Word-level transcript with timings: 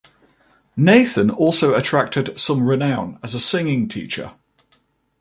Nathan 0.75 1.29
also 1.29 1.75
attracted 1.75 2.39
some 2.39 2.67
renown 2.67 3.19
as 3.21 3.35
a 3.35 3.39
singing 3.39 3.87
teacher. 3.87 4.31